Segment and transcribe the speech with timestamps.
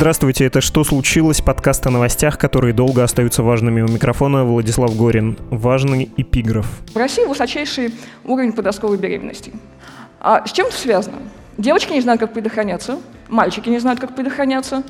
[0.00, 3.82] Здравствуйте, это «Что случилось?» Подкаст о новостях, которые долго остаются важными.
[3.82, 5.36] У микрофона Владислав Горин.
[5.50, 6.64] Важный эпиграф.
[6.94, 9.52] В России высочайший уровень подростковой беременности.
[10.18, 11.18] А с чем это связано?
[11.58, 14.84] Девочки не знают, как предохраняться, мальчики не знают, как предохраняться,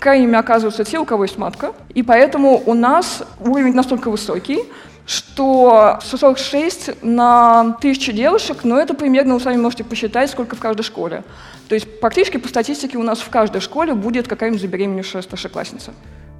[0.00, 4.64] крайними оказываются те, у кого есть матка, и поэтому у нас уровень настолько высокий,
[5.06, 10.82] что 146 на тысячу девушек, но это примерно вы сами можете посчитать, сколько в каждой
[10.82, 11.22] школе.
[11.68, 15.92] То есть практически по статистике у нас в каждой школе будет какая-нибудь забеременевшая старшеклассница.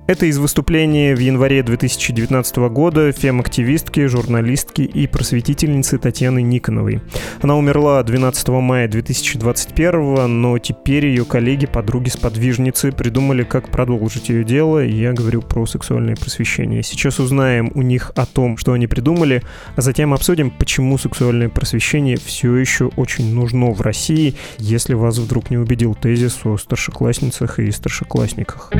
[0.07, 7.01] Это из выступления в январе 2019 года фем-активистки, журналистки и просветительницы Татьяны Никоновой.
[7.43, 15.12] Она умерла 12 мая 2021, но теперь ее коллеги-подруги-сподвижницы придумали, как продолжить ее дело, я
[15.12, 16.84] говорю про сексуальное просвещение.
[16.84, 19.43] Сейчас узнаем у них о том, что они придумали,
[19.75, 25.51] а затем обсудим, почему сексуальное просвещение все еще очень нужно в России, если вас вдруг
[25.51, 28.71] не убедил тезис о старшеклассницах и старшеклассниках.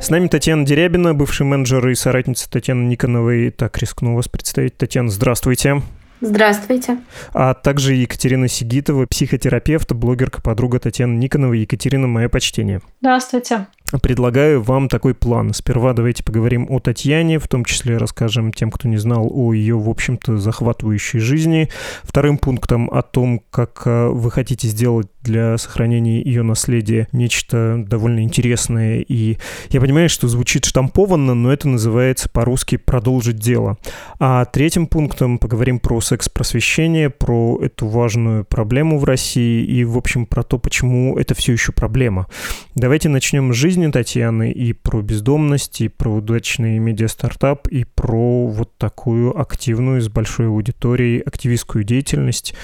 [0.00, 3.50] С нами Татьяна Дерябина, бывший менеджер и соратница Татьяны Никоновой.
[3.50, 4.74] Так, рискну вас представить.
[4.78, 5.82] Татьяна, здравствуйте.
[6.22, 6.98] Здравствуйте.
[7.34, 11.60] А также Екатерина Сигитова, психотерапевт, блогерка, подруга Татьяны Никоновой.
[11.60, 12.80] Екатерина, мое почтение.
[13.00, 13.66] Здравствуйте.
[14.02, 15.52] Предлагаю вам такой план.
[15.52, 19.78] Сперва давайте поговорим о Татьяне, в том числе расскажем тем, кто не знал о ее,
[19.78, 21.68] в общем-то, захватывающей жизни.
[22.04, 28.22] Вторым пунктом о том, как э, вы хотите сделать для сохранения ее наследия нечто довольно
[28.22, 29.00] интересное.
[29.00, 29.38] И
[29.70, 33.78] я понимаю, что звучит штампованно, но это называется по-русски «продолжить дело».
[34.18, 40.26] А третьим пунктом поговорим про секс-просвещение, про эту важную проблему в России и, в общем,
[40.26, 42.26] про то, почему это все еще проблема.
[42.74, 48.76] Давайте начнем с жизни Татьяны и про бездомность, и про удачный медиа-стартап, и про вот
[48.78, 52.54] такую активную, с большой аудиторией, активистскую деятельность,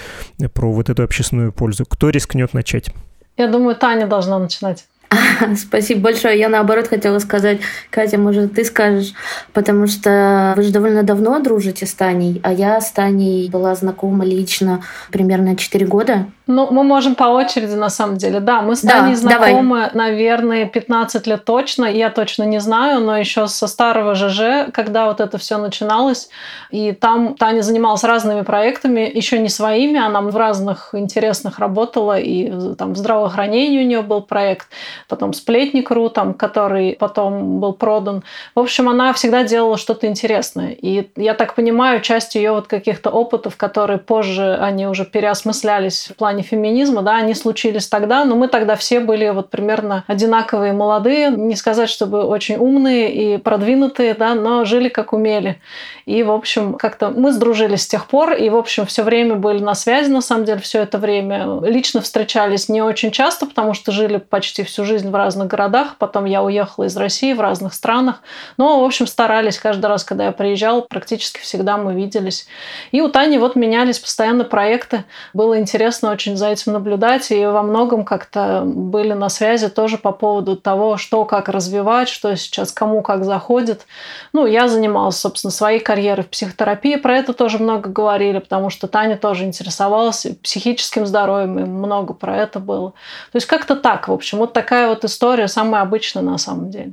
[0.54, 1.84] про вот эту общественную пользу.
[1.84, 2.90] Кто рискнет начать?
[3.36, 4.84] Я думаю, Таня должна начинать.
[5.56, 6.38] Спасибо большое.
[6.38, 7.58] Я наоборот хотела сказать,
[7.90, 9.12] Катя, может, ты скажешь,
[9.52, 14.24] потому что вы же довольно давно дружите с Таней, а я с Таней была знакома
[14.24, 16.26] лично примерно 4 года.
[16.48, 18.38] Ну, мы можем по очереди, на самом деле.
[18.38, 20.10] Да, мы с Таней да, знакомы, давай.
[20.10, 21.86] наверное, 15 лет точно.
[21.86, 26.28] Я точно не знаю, но еще со старого ЖЖ, когда вот это все начиналось.
[26.70, 32.16] И там Таня занималась разными проектами, еще не своими, она в разных интересных работала.
[32.16, 34.68] И там в здравоохранении у нее был проект,
[35.08, 38.22] потом Сплетник.ру, там, который потом был продан.
[38.54, 40.70] В общем, она всегда делала что-то интересное.
[40.70, 46.16] И я так понимаю, часть ее вот каких-то опытов, которые позже они уже переосмыслялись в
[46.16, 51.30] плане феминизма, да, они случились тогда, но мы тогда все были вот примерно одинаковые молодые,
[51.30, 55.60] не сказать, чтобы очень умные и продвинутые, да, но жили как умели.
[56.06, 59.58] И, в общем, как-то мы сдружились с тех пор, и, в общем, все время были
[59.58, 61.60] на связи, на самом деле, все это время.
[61.62, 65.96] Лично встречались не очень часто, потому что жили почти всю жизнь в разных городах.
[65.98, 68.22] Потом я уехала из России в разных странах.
[68.56, 72.46] Но, в общем, старались каждый раз, когда я приезжала, практически всегда мы виделись.
[72.92, 75.04] И у Тани вот менялись постоянно проекты.
[75.34, 80.12] Было интересно очень за этим наблюдать, и во многом как-то были на связи тоже по
[80.12, 83.86] поводу того, что как развивать, что сейчас кому как заходит.
[84.32, 88.86] Ну, я занималась, собственно, своей карьерой в психотерапии, про это тоже много говорили, потому что
[88.86, 92.90] Таня тоже интересовалась психическим здоровьем, и много про это было.
[93.32, 96.92] То есть как-то так, в общем, вот такая вот история, самая обычная на самом деле.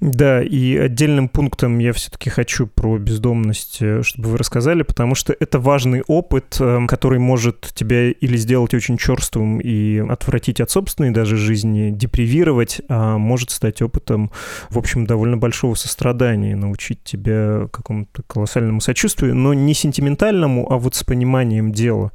[0.00, 5.34] Да, и отдельным пунктом я все-таки хочу про бездомность, э, чтобы вы рассказали, потому что
[5.38, 11.10] это важный опыт, э, который может тебя или сделать очень черствым и отвратить от собственной
[11.10, 14.30] даже жизни, депривировать, а может стать опытом,
[14.70, 20.94] в общем, довольно большого сострадания, научить тебя какому-то колоссальному сочувствию, но не сентиментальному, а вот
[20.94, 22.12] с пониманием дела.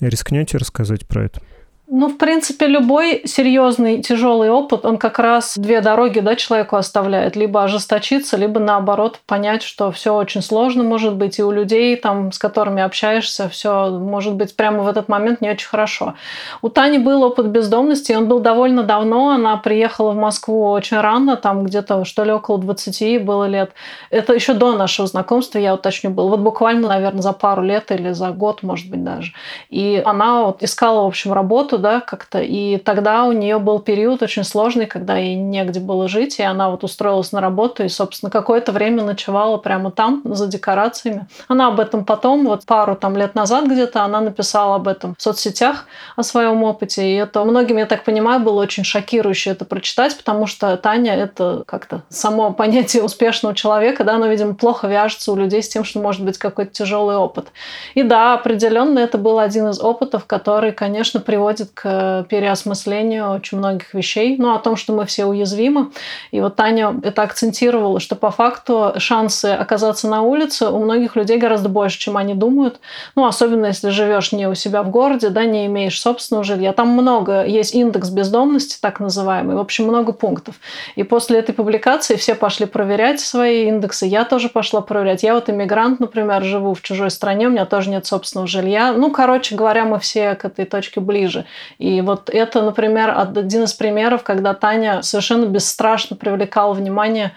[0.00, 1.40] Рискнете рассказать про это?
[1.90, 7.34] Ну, в принципе, любой серьезный, тяжелый опыт, он как раз две дороги да, человеку оставляет.
[7.34, 12.30] Либо ожесточиться, либо наоборот понять, что все очень сложно может быть, и у людей, там,
[12.30, 16.12] с которыми общаешься, все может быть прямо в этот момент не очень хорошо.
[16.60, 19.30] У Тани был опыт бездомности, он был довольно давно.
[19.30, 23.72] Она приехала в Москву очень рано, там где-то, что ли, около 20 было лет.
[24.10, 26.28] Это еще до нашего знакомства, я уточню, был.
[26.28, 29.32] Вот буквально, наверное, за пару лет или за год, может быть, даже.
[29.70, 32.40] И она вот искала, в общем, работу, да, как-то.
[32.40, 36.70] И тогда у нее был период очень сложный, когда ей негде было жить, и она
[36.70, 41.26] вот устроилась на работу и, собственно, какое-то время ночевала прямо там за декорациями.
[41.48, 45.22] Она об этом потом, вот пару там лет назад где-то, она написала об этом в
[45.22, 45.86] соцсетях,
[46.16, 47.08] о своем опыте.
[47.08, 51.62] И это многим, я так понимаю, было очень шокирующе это прочитать, потому что Таня— это
[51.66, 56.00] как-то само понятие успешного человека, да, оно, видимо, плохо вяжется у людей с тем, что
[56.00, 57.48] может быть какой-то тяжелый опыт.
[57.94, 63.94] И да, определенно это был один из опытов, который, конечно, приводит к переосмыслению очень многих
[63.94, 65.90] вещей, ну, о том, что мы все уязвимы.
[66.30, 71.38] И вот Таня это акцентировала, что по факту шансы оказаться на улице у многих людей
[71.38, 72.80] гораздо больше, чем они думают.
[73.14, 76.72] Ну, особенно если живешь не у себя в городе, да, не имеешь собственного жилья.
[76.72, 80.56] Там много, есть индекс бездомности, так называемый, в общем, много пунктов.
[80.96, 84.06] И после этой публикации все пошли проверять свои индексы.
[84.06, 85.22] Я тоже пошла проверять.
[85.22, 88.92] Я вот иммигрант, например, живу в чужой стране, у меня тоже нет собственного жилья.
[88.92, 91.44] Ну, короче говоря, мы все к этой точке ближе.
[91.78, 97.32] И вот это, например, один из примеров, когда Таня совершенно бесстрашно привлекала внимание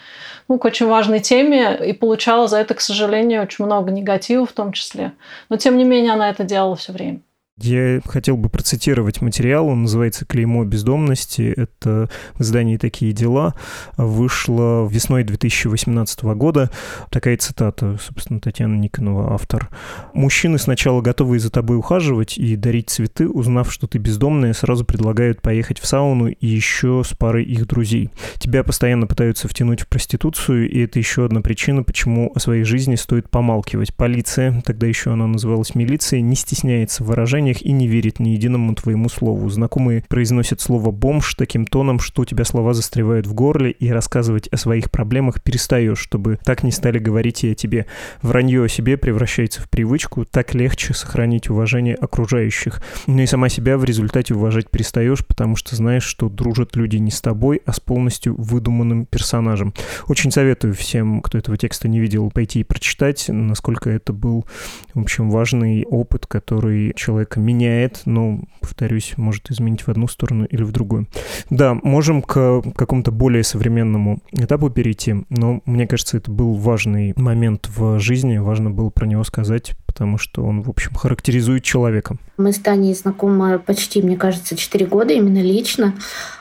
[0.47, 4.51] ну, к очень важной теме и получала за это, к сожалению, очень много негатива в
[4.51, 5.13] том числе.
[5.49, 7.21] Но, тем не менее, она это делала все время.
[7.61, 11.53] Я хотел бы процитировать материал, он называется «Клеймо бездомности».
[11.55, 13.53] Это в издании «Такие дела».
[13.97, 16.71] Вышло весной 2018 года.
[17.11, 19.69] Такая цитата, собственно, Татьяна Никонова, автор.
[20.13, 25.43] «Мужчины сначала готовы за тобой ухаживать и дарить цветы, узнав, что ты бездомная, сразу предлагают
[25.43, 28.09] поехать в сауну и еще с парой их друзей.
[28.39, 32.95] Тебя постоянно пытаются втянуть в проституцию, и это еще одна причина, почему о своей жизни
[32.95, 33.93] стоит помалкивать.
[33.93, 38.75] Полиция, тогда еще она называлась милицией, не стесняется выражений отношениях и не верит ни единому
[38.75, 39.49] твоему слову.
[39.49, 44.47] Знакомые произносят слово «бомж» таким тоном, что у тебя слова застревают в горле, и рассказывать
[44.51, 47.85] о своих проблемах перестаешь, чтобы так не стали говорить и о тебе.
[48.21, 52.81] Вранье о себе превращается в привычку, так легче сохранить уважение окружающих.
[53.07, 57.11] Ну и сама себя в результате уважать перестаешь, потому что знаешь, что дружат люди не
[57.11, 59.73] с тобой, а с полностью выдуманным персонажем.
[60.07, 64.45] Очень советую всем, кто этого текста не видел, пойти и прочитать, насколько это был,
[64.93, 70.63] в общем, важный опыт, который человек меняет, но, повторюсь, может изменить в одну сторону или
[70.63, 71.07] в другую.
[71.49, 77.69] Да, можем к какому-то более современному этапу перейти, но мне кажется, это был важный момент
[77.75, 82.15] в жизни, важно было про него сказать, потому что он, в общем, характеризует человека.
[82.37, 85.93] Мы с Таней знакомы почти, мне кажется, 4 года именно лично.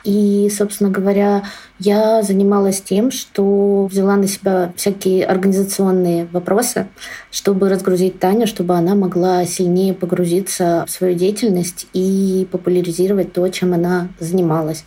[0.05, 1.43] И, собственно говоря,
[1.77, 6.87] я занималась тем, что взяла на себя всякие организационные вопросы,
[7.29, 13.73] чтобы разгрузить Таню, чтобы она могла сильнее погрузиться в свою деятельность и популяризировать то, чем
[13.73, 14.85] она занималась.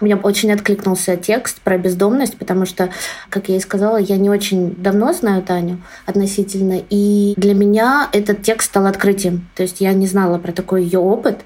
[0.00, 2.90] Мне очень откликнулся текст про бездомность, потому что,
[3.28, 8.42] как я и сказала, я не очень давно знаю Таню относительно, и для меня этот
[8.42, 9.48] текст стал открытием.
[9.54, 11.40] То есть я не знала про такой ее опыт,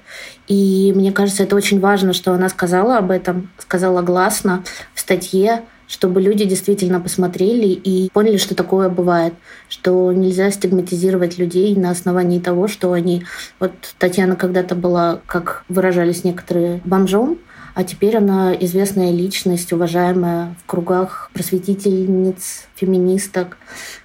[0.47, 4.63] и мне кажется, это очень важно, что она сказала об этом, сказала гласно
[4.93, 9.33] в статье, чтобы люди действительно посмотрели и поняли, что такое бывает,
[9.69, 13.23] что нельзя стигматизировать людей на основании того, что они...
[13.59, 17.37] Вот Татьяна когда-то была, как выражались некоторые, бомжом,
[17.75, 23.57] а теперь она известная личность, уважаемая в кругах просветительниц, феминисток.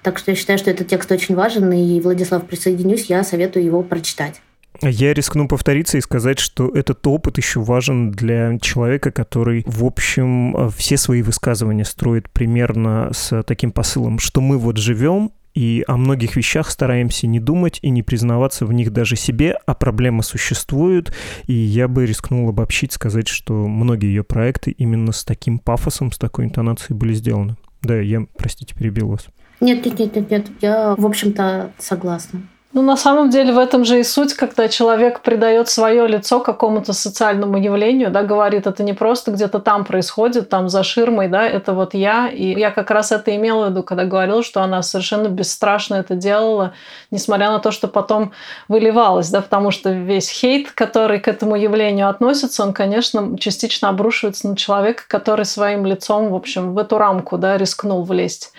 [0.03, 3.81] Так что я считаю, что этот текст очень важен, и, Владислав, присоединюсь, я советую его
[3.81, 4.41] прочитать.
[4.81, 10.69] Я рискну повториться и сказать, что этот опыт еще важен для человека, который, в общем,
[10.71, 16.35] все свои высказывания строит примерно с таким посылом, что мы вот живем, и о многих
[16.35, 21.13] вещах стараемся не думать и не признаваться в них даже себе, а проблемы существуют,
[21.47, 26.17] и я бы рискнул обобщить, сказать, что многие ее проекты именно с таким пафосом, с
[26.17, 27.57] такой интонацией были сделаны.
[27.81, 29.27] Да, я, простите, перебил вас.
[29.59, 32.41] Нет, нет, нет, нет, нет, я, в общем-то, согласна.
[32.73, 36.93] Ну, на самом деле в этом же и суть, когда человек придает свое лицо какому-то
[36.93, 41.73] социальному явлению, да, говорит, это не просто где-то там происходит, там за ширмой, да, это
[41.73, 42.29] вот я.
[42.29, 46.15] И я как раз это имела в виду, когда говорила, что она совершенно бесстрашно это
[46.15, 46.71] делала,
[47.11, 48.31] несмотря на то, что потом
[48.69, 54.47] выливалось, да, потому что весь хейт, который к этому явлению относится, он, конечно, частично обрушивается
[54.47, 58.53] на человека, который своим лицом, в общем, в эту рамку, да, рискнул влезть.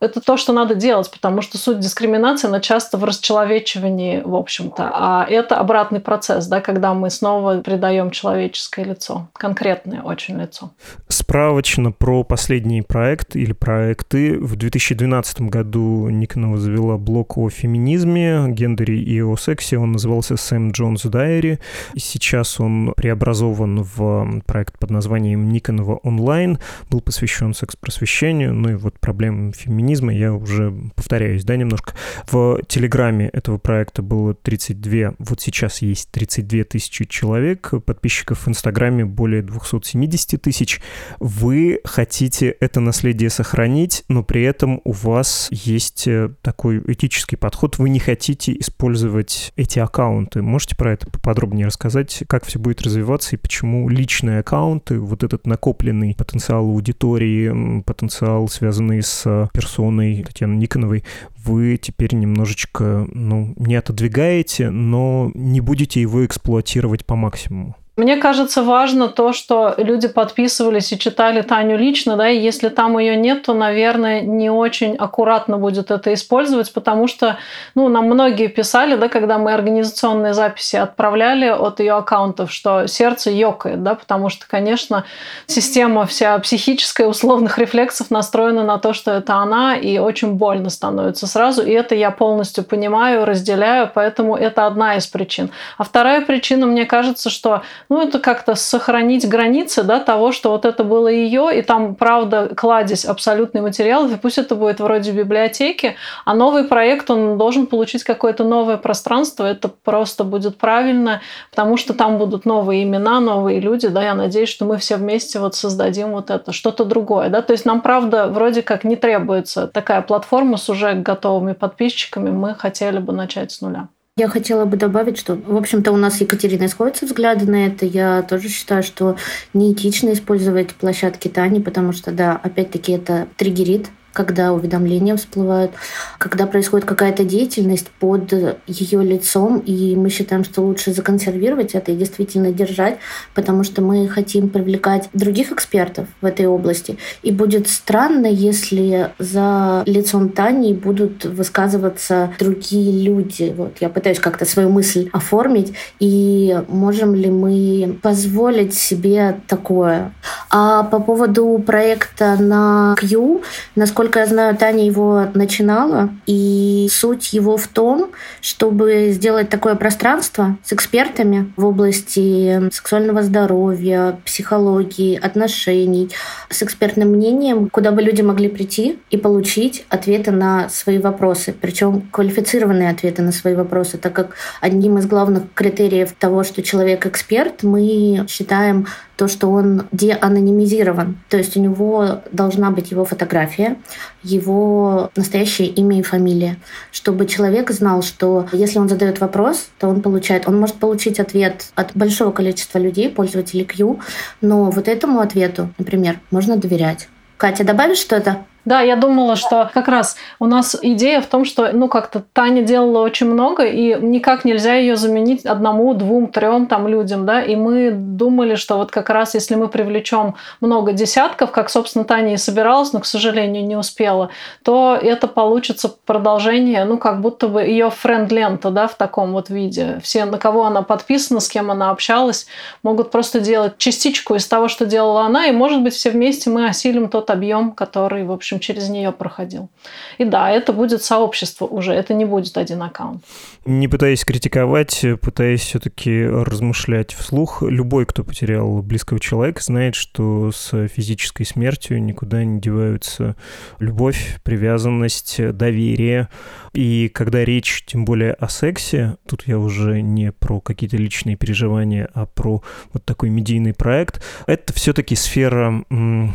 [0.00, 4.90] Это то, что надо делать, потому что суть дискриминации, она часто в расчеловечивании, в общем-то.
[4.92, 10.70] А это обратный процесс, да, когда мы снова придаем человеческое лицо, конкретное очень лицо.
[11.08, 14.38] Справочно про последний проект или проекты.
[14.38, 19.78] В 2012 году Никонова завела блог о феминизме, гендере и о сексе.
[19.78, 21.58] Он назывался Сэм Джонс Дайери.
[21.96, 26.58] Сейчас он преобразован в проект под названием Никонова онлайн.
[26.90, 31.94] Был посвящен секс-просвещению, ну и вот проблемам феминизма я уже повторяюсь, да, немножко.
[32.30, 39.04] В Телеграме этого проекта было 32, вот сейчас есть 32 тысячи человек, подписчиков в Инстаграме
[39.04, 40.80] более 270 тысяч.
[41.20, 47.78] Вы хотите это наследие сохранить, но при этом у вас есть э, такой этический подход,
[47.78, 50.42] вы не хотите использовать эти аккаунты.
[50.42, 55.46] Можете про это поподробнее рассказать, как все будет развиваться и почему личные аккаунты, вот этот
[55.46, 59.75] накопленный потенциал аудитории, потенциал, связанный с персоной
[60.22, 61.04] Татьяны Никоновой,
[61.36, 67.76] вы теперь немножечко, ну, не отодвигаете, но не будете его эксплуатировать по максимуму.
[67.96, 72.98] Мне кажется, важно то, что люди подписывались и читали Таню лично, да, и если там
[72.98, 77.38] ее нет, то, наверное, не очень аккуратно будет это использовать, потому что,
[77.74, 83.30] ну, нам многие писали, да, когда мы организационные записи отправляли от ее аккаунтов, что сердце
[83.30, 85.04] ёкает, да, потому что, конечно,
[85.46, 91.26] система вся психическая условных рефлексов настроена на то, что это она, и очень больно становится
[91.26, 95.48] сразу, и это я полностью понимаю, разделяю, поэтому это одна из причин.
[95.78, 100.64] А вторая причина, мне кажется, что ну, это как-то сохранить границы да, того, что вот
[100.64, 105.96] это было ее, и там, правда, кладезь абсолютный материал, и пусть это будет вроде библиотеки,
[106.24, 111.94] а новый проект, он должен получить какое-то новое пространство, это просто будет правильно, потому что
[111.94, 116.12] там будут новые имена, новые люди, да, я надеюсь, что мы все вместе вот создадим
[116.12, 120.56] вот это, что-то другое, да, то есть нам, правда, вроде как не требуется такая платформа
[120.56, 123.88] с уже готовыми подписчиками, мы хотели бы начать с нуля.
[124.18, 127.84] Я хотела бы добавить, что, в общем-то, у нас Екатерина сходятся взгляды на это.
[127.84, 129.18] Я тоже считаю, что
[129.52, 135.72] неэтично использовать площадки Тани, потому что, да, опять-таки это триггерит когда уведомления всплывают,
[136.18, 138.32] когда происходит какая-то деятельность под
[138.66, 142.96] ее лицом, и мы считаем, что лучше законсервировать это и действительно держать,
[143.34, 146.96] потому что мы хотим привлекать других экспертов в этой области.
[147.22, 153.52] И будет странно, если за лицом Тани будут высказываться другие люди.
[153.54, 160.12] Вот я пытаюсь как-то свою мысль оформить, и можем ли мы позволить себе такое.
[160.50, 163.42] А по поводу проекта на Q,
[163.74, 169.74] насколько Насколько я знаю, Таня его начинала, и суть его в том, чтобы сделать такое
[169.74, 176.12] пространство с экспертами в области сексуального здоровья, психологии, отношений,
[176.50, 182.02] с экспертным мнением, куда бы люди могли прийти и получить ответы на свои вопросы, причем
[182.12, 187.64] квалифицированные ответы на свои вопросы, так как одним из главных критериев того, что человек эксперт,
[187.64, 188.86] мы считаем
[189.16, 191.18] то, что он деанонимизирован.
[191.28, 193.76] То есть у него должна быть его фотография,
[194.22, 196.58] его настоящее имя и фамилия,
[196.92, 201.70] чтобы человек знал, что если он задает вопрос, то он получает, он может получить ответ
[201.74, 203.98] от большого количества людей, пользователей Q,
[204.40, 207.08] но вот этому ответу, например, можно доверять.
[207.36, 208.44] Катя, добавишь что-то?
[208.66, 212.62] Да, я думала, что как раз у нас идея в том, что ну как-то Таня
[212.62, 217.54] делала очень много, и никак нельзя ее заменить одному, двум, трем там людям, да, и
[217.54, 222.36] мы думали, что вот как раз если мы привлечем много десятков, как, собственно, Таня и
[222.36, 224.30] собиралась, но, к сожалению, не успела,
[224.64, 230.00] то это получится продолжение, ну, как будто бы ее френд-лента, да, в таком вот виде.
[230.02, 232.48] Все, на кого она подписана, с кем она общалась,
[232.82, 236.66] могут просто делать частичку из того, что делала она, и, может быть, все вместе мы
[236.66, 239.70] осилим тот объем, который, в общем, общем, через нее проходил.
[240.18, 243.22] И да, это будет сообщество уже, это не будет один аккаунт.
[243.64, 250.88] Не пытаясь критиковать, пытаясь все-таки размышлять вслух, любой, кто потерял близкого человека, знает, что с
[250.88, 253.36] физической смертью никуда не деваются
[253.78, 256.28] любовь, привязанность, доверие.
[256.72, 262.08] И когда речь, тем более о сексе, тут я уже не про какие-то личные переживания,
[262.14, 265.84] а про вот такой медийный проект, это все-таки сфера,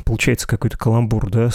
[0.05, 1.51] получается, какой-то каламбур, да,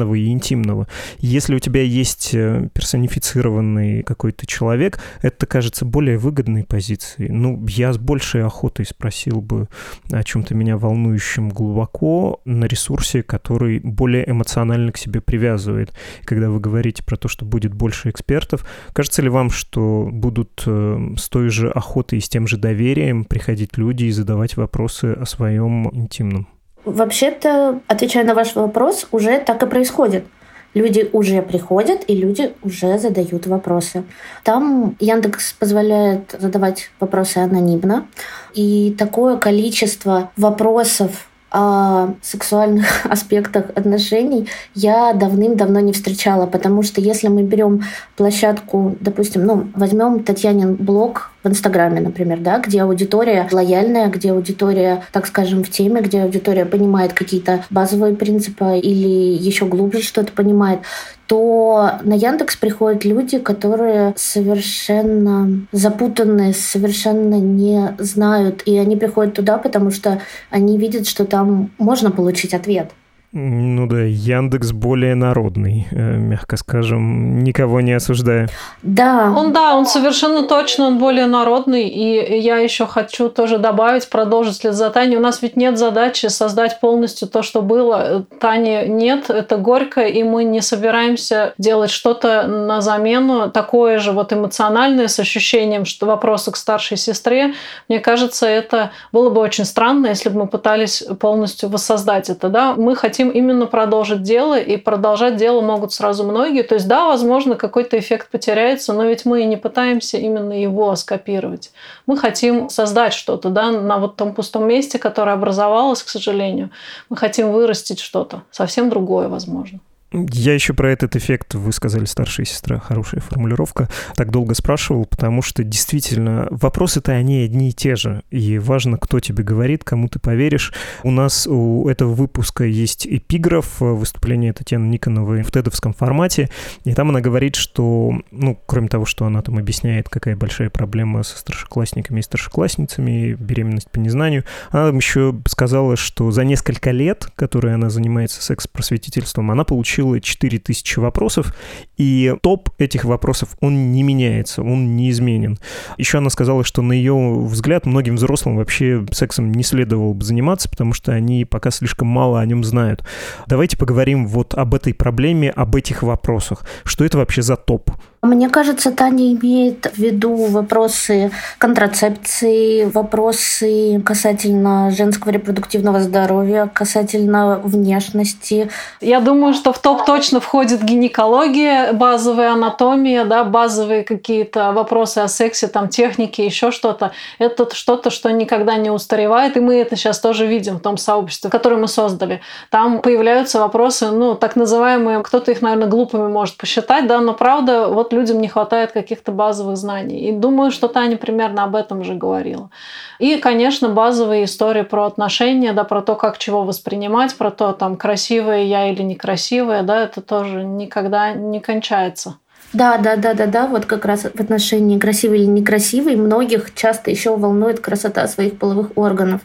[0.00, 0.86] сокровенного и интимного.
[1.18, 7.30] Если у тебя есть э, персонифицированный какой-то человек, это кажется более выгодной позицией.
[7.30, 9.68] Ну, я с большей охотой спросил бы
[10.10, 15.92] о чем-то меня волнующем глубоко на ресурсе, который более эмоционально к себе привязывает.
[16.24, 18.66] Когда вы говорите про то, что будет больше экспертов.
[18.92, 23.24] Кажется ли вам, что будут э, с той же охотой и с тем же доверием
[23.24, 26.59] приходить люди и задавать вопросы о своем интимном?
[26.84, 30.24] Вообще-то, отвечая на ваш вопрос, уже так и происходит.
[30.72, 34.04] Люди уже приходят, и люди уже задают вопросы.
[34.44, 38.06] Там Яндекс позволяет задавать вопросы анонимно.
[38.54, 47.28] И такое количество вопросов о сексуальных аспектах отношений я давным-давно не встречала, потому что если
[47.28, 47.82] мы берем
[48.16, 55.04] площадку, допустим, ну, возьмем Татьянин блог в Инстаграме, например, да, где аудитория лояльная, где аудитория,
[55.12, 60.80] так скажем, в теме, где аудитория понимает какие-то базовые принципы или еще глубже что-то понимает,
[61.26, 69.56] то на Яндекс приходят люди, которые совершенно запутанные, совершенно не знают, и они приходят туда,
[69.58, 70.20] потому что
[70.50, 72.90] они видят, что там можно получить ответ.
[73.32, 78.48] Ну да, Яндекс более народный, э, мягко скажем, никого не осуждая.
[78.82, 79.32] Да.
[79.36, 81.86] Он, да, он совершенно точно, он более народный.
[81.86, 85.16] И я еще хочу тоже добавить, продолжить след за Таней.
[85.16, 88.26] У нас ведь нет задачи создать полностью то, что было.
[88.40, 93.48] Тани нет, это горько, и мы не собираемся делать что-то на замену.
[93.48, 97.54] Такое же вот эмоциональное с ощущением, что вопросы к старшей сестре.
[97.88, 102.48] Мне кажется, это было бы очень странно, если бы мы пытались полностью воссоздать это.
[102.48, 102.74] Да?
[102.74, 106.62] Мы хотим хотим именно продолжить дело, и продолжать дело могут сразу многие.
[106.62, 110.96] То есть, да, возможно, какой-то эффект потеряется, но ведь мы и не пытаемся именно его
[110.96, 111.70] скопировать.
[112.06, 116.70] Мы хотим создать что-то, да, на вот том пустом месте, которое образовалось, к сожалению.
[117.10, 119.80] Мы хотим вырастить что-то, совсем другое, возможно.
[120.12, 125.40] Я еще про этот эффект, вы сказали, старшая сестра, хорошая формулировка, так долго спрашивал, потому
[125.40, 130.18] что действительно вопросы-то они одни и те же, и важно, кто тебе говорит, кому ты
[130.18, 130.72] поверишь.
[131.04, 136.50] У нас у этого выпуска есть эпиграф, выступление Татьяны Никоновой в тедовском формате,
[136.84, 141.22] и там она говорит, что, ну, кроме того, что она там объясняет, какая большая проблема
[141.22, 147.28] со старшеклассниками и старшеклассницами, беременность по незнанию, она там еще сказала, что за несколько лет,
[147.36, 151.54] которые она занимается секс-просветительством, она получила получила 4000 вопросов,
[151.96, 155.58] и топ этих вопросов, он не меняется, он неизменен.
[155.98, 157.14] Еще она сказала, что на ее
[157.44, 162.40] взгляд многим взрослым вообще сексом не следовало бы заниматься, потому что они пока слишком мало
[162.40, 163.04] о нем знают.
[163.46, 166.64] Давайте поговорим вот об этой проблеме, об этих вопросах.
[166.84, 167.90] Что это вообще за топ?
[168.22, 178.70] Мне кажется, Таня имеет в виду вопросы контрацепции, вопросы касательно женского репродуктивного здоровья, касательно внешности.
[179.00, 185.28] Я думаю, что в топ точно входит гинекология, базовая анатомия, да, базовые какие-то вопросы о
[185.28, 187.12] сексе, там, технике, еще что-то.
[187.38, 191.48] Это что-то, что никогда не устаревает, и мы это сейчас тоже видим в том сообществе,
[191.48, 192.42] которое мы создали.
[192.68, 197.88] Там появляются вопросы, ну, так называемые, кто-то их, наверное, глупыми может посчитать, да, но правда,
[197.88, 200.28] вот людям не хватает каких-то базовых знаний.
[200.28, 202.70] И думаю, что Таня примерно об этом же говорила.
[203.18, 207.96] И, конечно, базовые истории про отношения, да, про то, как чего воспринимать, про то, там,
[207.96, 212.36] красивая я или некрасивая, да, это тоже никогда не кончается.
[212.72, 217.10] Да, да, да, да, да, вот как раз в отношении красивый или некрасивый многих часто
[217.10, 219.40] еще волнует красота своих половых органов.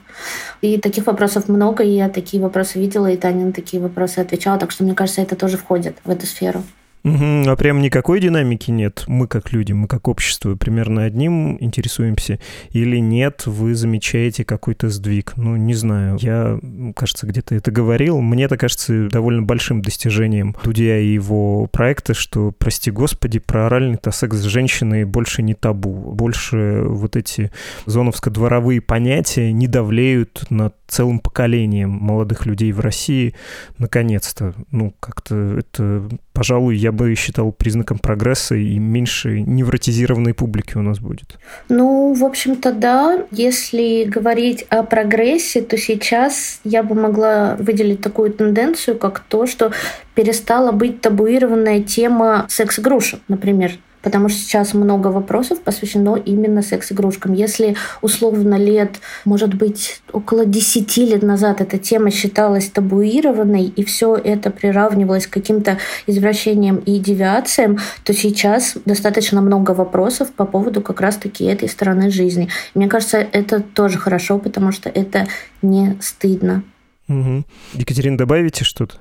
[0.61, 4.59] И таких вопросов много, и я такие вопросы видела, и Таня на такие вопросы отвечала,
[4.59, 6.63] так что мне кажется, это тоже входит в эту сферу.
[7.05, 9.03] Угу, а прям никакой динамики нет.
[9.05, 12.39] Мы как люди, мы как общество примерно одним интересуемся.
[12.71, 15.33] Или нет, вы замечаете какой-то сдвиг.
[15.37, 16.17] Ну, не знаю.
[16.19, 16.59] Я,
[16.95, 18.21] кажется, где-то это говорил.
[18.21, 24.09] Мне это кажется довольно большим достижением Дудя и его проекта, что, прости господи, про оральный-то
[24.09, 25.91] секс с женщиной больше не табу.
[25.91, 27.51] Больше вот эти
[27.85, 33.35] зоновско-дворовые понятия не давлеют над целым поколением молодых людей в России.
[33.77, 34.55] Наконец-то.
[34.71, 40.99] Ну, как-то это, пожалуй, я бы считал признаком прогресса и меньше невротизированной публики у нас
[40.99, 41.37] будет.
[41.69, 43.25] Ну, в общем-то, да.
[43.31, 49.71] Если говорить о прогрессе, то сейчас я бы могла выделить такую тенденцию, как то, что
[50.15, 53.73] перестала быть табуированная тема секс-игрушек, например
[54.05, 57.33] потому что сейчас много вопросов посвящено именно секс-игрушкам.
[57.33, 64.15] Если условно лет, может быть, около 10 лет назад эта тема считалась табуированной, и все
[64.15, 71.01] это приравнивалось к каким-то извращениям и девиациям, то сейчас достаточно много вопросов по поводу как
[71.01, 72.47] раз-таки этой стороны жизни.
[72.75, 75.25] Мне кажется, это тоже хорошо, потому что это
[75.63, 76.61] не стыдно.
[77.07, 77.43] Угу.
[77.73, 78.97] Екатерина, добавите что-то?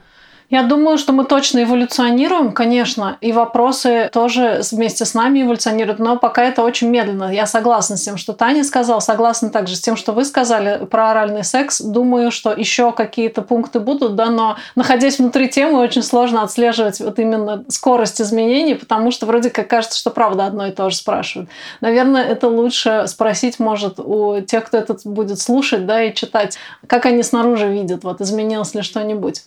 [0.54, 6.16] Я думаю, что мы точно эволюционируем, конечно, и вопросы тоже вместе с нами эволюционируют, но
[6.16, 7.34] пока это очень медленно.
[7.34, 11.10] Я согласна с тем, что Таня сказала, согласна также с тем, что вы сказали про
[11.10, 11.80] оральный секс.
[11.80, 17.18] Думаю, что еще какие-то пункты будут, да, но находясь внутри темы, очень сложно отслеживать вот
[17.18, 21.50] именно скорость изменений, потому что вроде как кажется, что правда одно и то же спрашивают.
[21.80, 27.06] Наверное, это лучше спросить, может, у тех, кто это будет слушать, да, и читать, как
[27.06, 29.42] они снаружи видят, вот изменилось ли что-нибудь.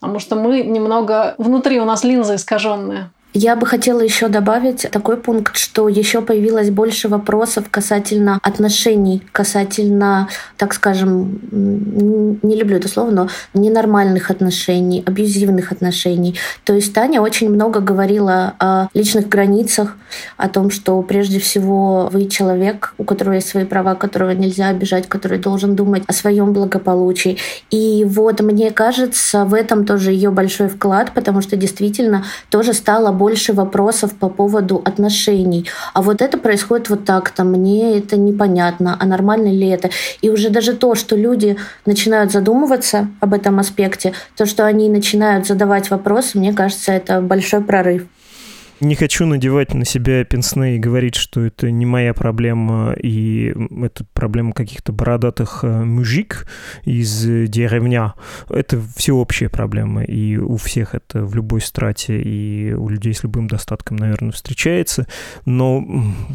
[0.00, 1.34] Потому что мы немного...
[1.38, 3.10] Внутри у нас линза искаженная.
[3.32, 10.28] Я бы хотела еще добавить такой пункт, что еще появилось больше вопросов касательно отношений, касательно,
[10.56, 16.38] так скажем, не люблю это слово, но ненормальных отношений, абьюзивных отношений.
[16.64, 19.96] То есть Таня очень много говорила о личных границах,
[20.36, 25.08] о том, что прежде всего вы человек, у которого есть свои права, которого нельзя обижать,
[25.08, 27.38] который должен думать о своем благополучии.
[27.70, 33.12] И вот мне кажется, в этом тоже ее большой вклад, потому что действительно тоже стало
[33.20, 35.66] больше вопросов по поводу отношений.
[35.92, 39.90] А вот это происходит вот так-то, мне это непонятно, а нормально ли это?
[40.22, 45.46] И уже даже то, что люди начинают задумываться об этом аспекте, то, что они начинают
[45.46, 48.06] задавать вопросы, мне кажется, это большой прорыв.
[48.80, 54.06] Не хочу надевать на себя пенсне и говорить, что это не моя проблема, и это
[54.14, 56.46] проблема каких-то бородатых э, мужик
[56.84, 58.14] из деревня.
[58.48, 63.48] Это всеобщая проблема, и у всех это в любой страте, и у людей с любым
[63.48, 65.06] достатком, наверное, встречается.
[65.44, 65.84] Но,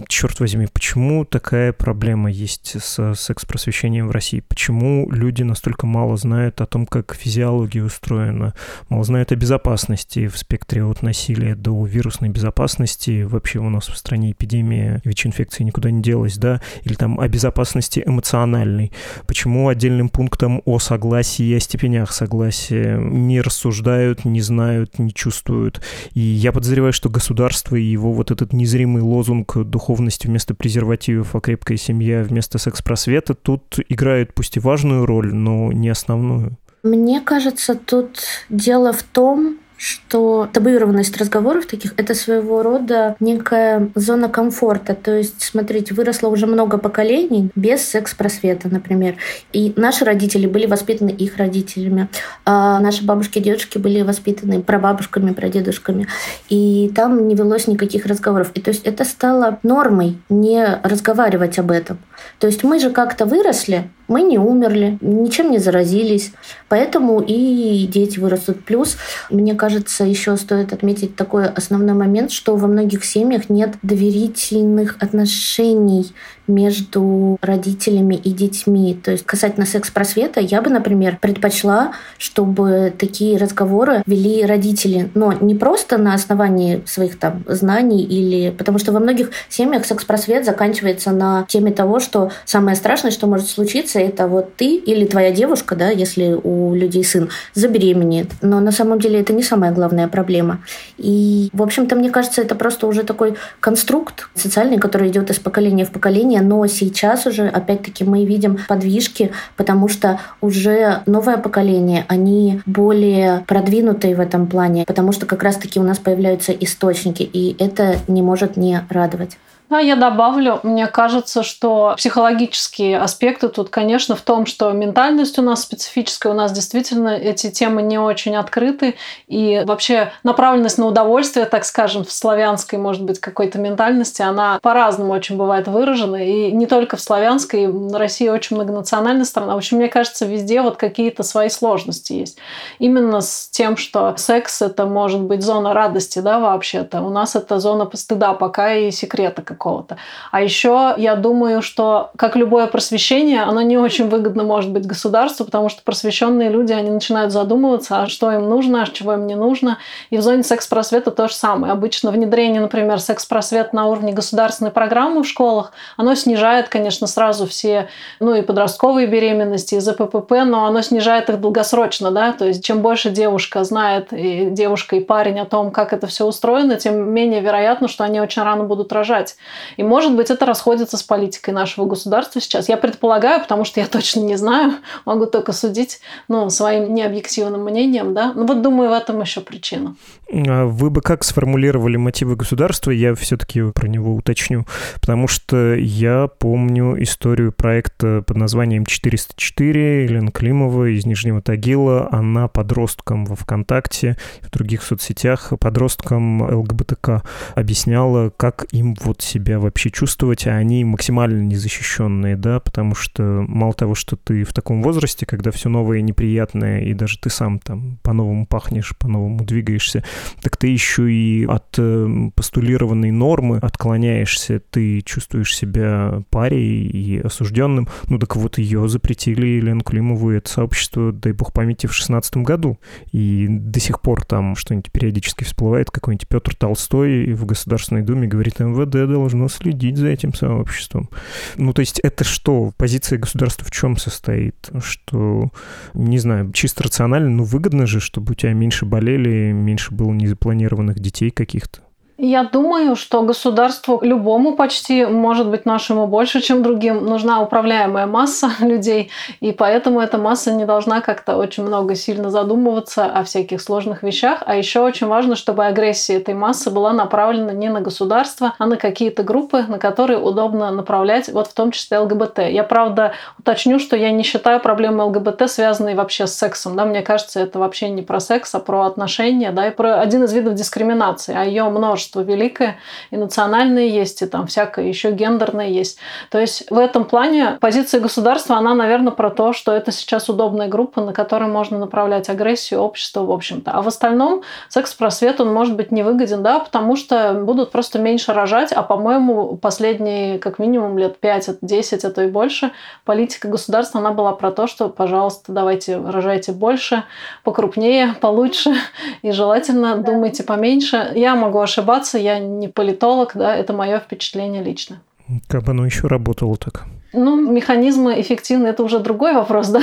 [0.08, 4.44] черт возьми, почему такая проблема есть с секс-просвещением в России?
[4.48, 8.54] Почему люди настолько мало знают о том, как физиология устроена,
[8.90, 13.98] мало знают о безопасности в спектре от насилия до вирусной безопасности, вообще у нас в
[13.98, 18.91] стране эпидемия ВИЧ-инфекции никуда не делась, да, или там о безопасности эмоциональной.
[19.26, 25.82] Почему отдельным пунктом о согласии и о степенях согласия не рассуждают, не знают, не чувствуют.
[26.13, 31.39] И я подозреваю, что государство и его вот этот незримый лозунг духовности вместо презервативов, а
[31.39, 36.58] крепкая семья вместо секс-просвета тут играют пусть и важную роль, но не основную.
[36.84, 38.19] Мне кажется, тут
[38.50, 44.95] дело в том, что табуированность разговоров таких— это своего рода некая зона комфорта.
[44.95, 49.17] То есть, смотрите, выросло уже много поколений без секс-просвета, например.
[49.54, 52.08] И наши родители были воспитаны их родителями.
[52.45, 56.08] А наши бабушки и дедушки были воспитаны прабабушками, прадедушками.
[56.50, 58.50] И там не велось никаких разговоров.
[58.56, 62.00] И то есть это стало нормой не разговаривать об этом.
[62.39, 66.32] То есть мы же как-то выросли, мы не умерли, ничем не заразились,
[66.70, 68.63] поэтому и дети вырастут.
[68.63, 68.98] Плюс,
[69.30, 76.13] мне кажется, еще стоит отметить такой основной момент, что во многих семьях нет доверительных отношений
[76.48, 78.98] между родителями и детьми.
[79.02, 85.56] То есть касательно секс-просвета, я бы, например, предпочла, чтобы такие разговоры вели родители, но не
[85.56, 88.52] просто на основании своих там знаний или...
[88.52, 93.48] Потому что во многих семьях секс-просвет заканчивается на теме того, что самое страшное, что может
[93.48, 98.32] случиться, это вот ты или твоя девушка, да, если у людей сын, забеременеет.
[98.42, 100.60] Но на самом деле это не самая главная проблема.
[100.98, 105.86] И, в общем-то, мне кажется, это просто уже такой конструкт социальный, который идет из поколения
[105.86, 112.06] в поколение, движение, но сейчас уже, опять-таки, мы видим подвижки, потому что уже новое поколение,
[112.08, 117.56] они более продвинутые в этом плане, потому что как раз-таки у нас появляются источники, и
[117.60, 119.38] это не может не радовать.
[119.67, 125.41] Да, я добавлю, мне кажется, что психологические аспекты тут, конечно, в том, что ментальность у
[125.41, 128.95] нас специфическая, у нас действительно эти темы не очень открыты,
[129.28, 135.13] и вообще направленность на удовольствие, так скажем, в славянской, может быть, какой-то ментальности, она по-разному
[135.13, 139.56] очень бывает выражена, и не только в славянской, Россия очень многонациональная страна.
[139.56, 142.38] В общем, мне кажется, везде вот какие-то свои сложности есть.
[142.78, 147.01] Именно с тем, что секс— это может быть зона радости, да, вообще-то.
[147.01, 149.98] У нас это зона стыда пока и секрета какого-то.
[150.32, 155.46] А еще я думаю, что, как любое просвещение, оно не очень выгодно может быть государству,
[155.46, 159.36] потому что просвещенные люди, они начинают задумываться, а что им нужно, а чего им не
[159.36, 159.78] нужно.
[160.10, 161.74] И в зоне секс-просвета то же самое.
[161.74, 167.88] Обычно внедрение, например, секс-просвет на уровне государственной программы в школах, оно снижает, конечно, сразу все,
[168.20, 172.82] ну и подростковые беременности, и ЗППП, но оно снижает их долгосрочно, да, то есть чем
[172.82, 177.41] больше девушка знает, и девушка и парень о том, как это все устроено, тем менее
[177.41, 179.38] вероятно, что они очень рано будут рожать.
[179.78, 182.70] И, может быть, это расходится с политикой нашего государства сейчас.
[182.70, 184.74] Я предполагаю, потому что я точно не знаю,
[185.06, 188.14] могу только судить ну, своим необъективным мнением.
[188.14, 188.34] Да?
[188.34, 189.96] Ну вот думаю, в этом еще причина.
[190.32, 192.92] А вы бы как сформулировали мотивы государства?
[192.92, 194.66] Я все-таки про него уточню,
[195.00, 202.10] потому что я помню историю проекта под названием 404 Елена Климова из Нижнего Тагила.
[202.12, 207.24] Она подросткам во ВКонтакте, в других соцсетях, подросткам ЛГБТК
[207.56, 213.74] объясняла, как им вот себя вообще чувствовать, а они максимально незащищенные, да, потому что мало
[213.74, 217.60] того, что ты в таком возрасте, когда все новое и неприятное, и даже ты сам
[217.60, 220.04] там по-новому пахнешь, по-новому двигаешься,
[220.41, 227.89] так ты еще и от э, постулированной нормы отклоняешься, ты чувствуешь себя парей и осужденным.
[228.08, 232.43] Ну так вот ее запретили Елену Климову и это сообщество, дай бог памяти, в шестнадцатом
[232.43, 232.80] году.
[233.12, 238.60] И до сих пор там что-нибудь периодически всплывает, какой-нибудь Петр Толстой в Государственной Думе говорит,
[238.60, 238.95] МВД
[239.26, 241.10] должно следить за этим сообществом.
[241.58, 242.74] Ну то есть это что?
[242.78, 244.70] Позиция государства в чем состоит?
[244.82, 245.52] Что,
[245.96, 251.00] не знаю, чисто рационально, ну выгодно же, чтобы у тебя меньше болели, меньше было незапланированных
[251.00, 251.85] детей каких-то.
[252.17, 258.51] Я думаю, что государству любому почти, может быть, нашему больше, чем другим, нужна управляемая масса
[258.62, 264.01] людей, и поэтому эта масса не должна как-то очень много сильно задумываться о всяких сложных
[264.01, 264.43] вещах.
[264.45, 268.78] А еще очень важно, чтобы агрессия этой массы была направлена не на государство, а на
[268.78, 272.39] какие-то группы, на которые удобно направлять, вот в том числе ЛГБТ.
[272.49, 276.78] Я, правда, уточню, что я не считаю проблемы ЛГБТ связанной вообще с сексом.
[276.78, 276.86] Да?
[276.86, 280.32] Мне кажется, это вообще не про секс, а про отношения, да, и про один из
[280.32, 282.78] видов дискриминации, а ее множество множество великое,
[283.12, 285.98] и национальное есть, и там всякое еще гендерное есть.
[286.30, 290.68] То есть в этом плане позиция государства, она, наверное, про то, что это сейчас удобная
[290.68, 293.72] группа, на которой можно направлять агрессию общества, в общем-то.
[293.72, 298.72] А в остальном секс-просвет, он может быть невыгоден, да, потому что будут просто меньше рожать,
[298.72, 302.72] а, по-моему, последние как минимум лет 5, 10, а то и больше,
[303.06, 307.04] политика государства, она была про то, что, пожалуйста, давайте рожайте больше,
[307.44, 308.74] покрупнее, получше,
[309.22, 311.12] и желательно думайте поменьше.
[311.15, 315.02] Я могу ошибаться, ошибаться, я не политолог, да, это мое впечатление лично.
[315.48, 316.86] Как бы оно еще работало так?
[317.14, 319.82] Ну, механизмы эффективны, это уже другой вопрос, да,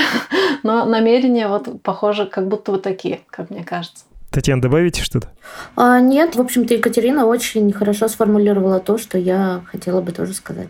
[0.62, 4.04] но намерения вот похоже, как будто бы такие, как мне кажется.
[4.32, 5.28] Татьяна, добавите что-то?
[5.76, 10.68] А, нет, в общем-то, Екатерина очень хорошо сформулировала то, что я хотела бы тоже сказать.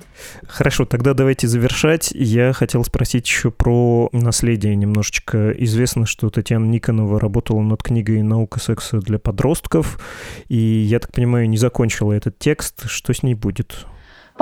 [0.48, 2.10] Хорошо, тогда давайте завершать.
[2.12, 5.52] Я хотел спросить еще про наследие немножечко.
[5.52, 10.00] Известно, что Татьяна Никонова работала над книгой «Наука секса для подростков»,
[10.48, 12.88] и, я так понимаю, не закончила этот текст.
[12.88, 13.86] Что с ней будет?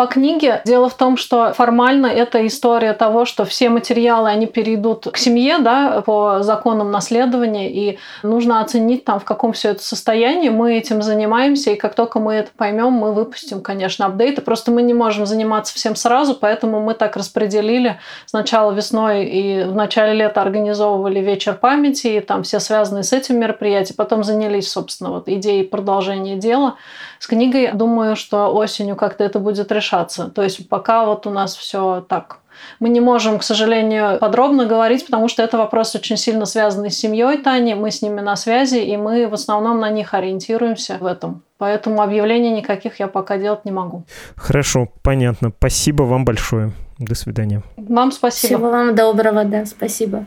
[0.00, 5.06] По книге дело в том, что формально это история того, что все материалы, они перейдут
[5.12, 10.48] к семье, да, по законам наследования, и нужно оценить там, в каком все это состоянии.
[10.48, 14.40] Мы этим занимаемся, и как только мы это поймем, мы выпустим, конечно, апдейты.
[14.40, 18.00] Просто мы не можем заниматься всем сразу, поэтому мы так распределили.
[18.24, 23.38] Сначала весной и в начале лета организовывали вечер памяти, и там все связанные с этим
[23.38, 23.92] мероприятия.
[23.92, 26.76] Потом занялись, собственно, вот идеей продолжения дела.
[27.18, 30.28] С книгой, думаю, что осенью как-то это будет решаться.
[30.28, 32.38] То есть пока вот у нас все так
[32.78, 36.98] мы не можем, к сожалению, подробно говорить, потому что это вопрос очень сильно связанный с
[36.98, 37.74] семьей Тани.
[37.74, 41.42] Мы с ними на связи, и мы в основном на них ориентируемся в этом.
[41.58, 44.02] Поэтому объявлений никаких я пока делать не могу.
[44.36, 45.52] Хорошо, понятно.
[45.56, 46.72] Спасибо вам большое.
[46.98, 47.62] До свидания.
[47.76, 48.56] Вам спасибо.
[48.56, 50.26] Всего вам доброго, да, спасибо.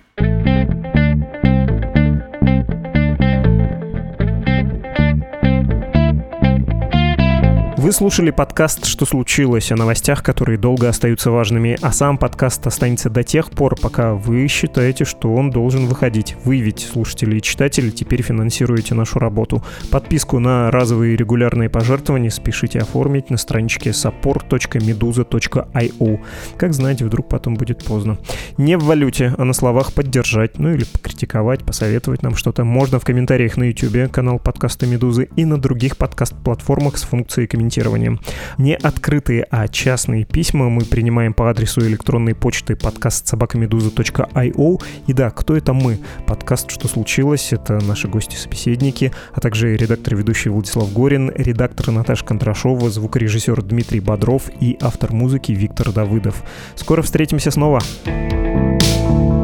[7.84, 13.10] Вы слушали подкаст «Что случилось?» о новостях, которые долго остаются важными, а сам подкаст останется
[13.10, 16.38] до тех пор, пока вы считаете, что он должен выходить.
[16.46, 19.62] Вы ведь, слушатели и читатели, теперь финансируете нашу работу.
[19.92, 26.20] Подписку на разовые регулярные пожертвования спешите оформить на страничке support.meduza.io.
[26.56, 28.18] Как знаете, вдруг потом будет поздно.
[28.56, 33.04] Не в валюте, а на словах поддержать, ну или покритиковать, посоветовать нам что-то можно в
[33.04, 38.20] комментариях на YouTube, канал подкаста Медузы и на других подкаст-платформах с функцией комментирования комментированием.
[38.58, 44.82] Не открытые, а частные письма мы принимаем по адресу электронной почты подкаст собакамедуза.io.
[45.08, 46.00] И да, кто это мы?
[46.28, 52.90] Подкаст «Что случилось?»— это наши гости-собеседники, а также редактор ведущий Владислав Горин, редактор Наташа Контрашова,
[52.90, 56.44] звукорежиссер Дмитрий Бодров и автор музыки Виктор Давыдов.
[56.76, 57.82] Скоро встретимся снова!
[58.06, 58.34] thank
[59.34, 59.43] you